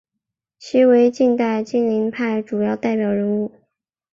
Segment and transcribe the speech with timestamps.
[0.57, 3.51] 其为近代金陵派主要代表人物。